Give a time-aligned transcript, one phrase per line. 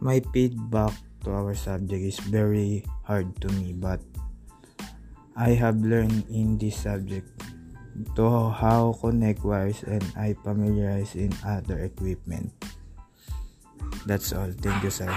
[0.00, 0.92] my feedback
[1.24, 4.00] to our subject is very hard to me but
[5.36, 7.28] I have learned in this subject
[8.16, 12.52] to how connect wires and I familiarize in other equipment.
[14.06, 14.52] That's all.
[14.52, 15.08] Thank you, sir.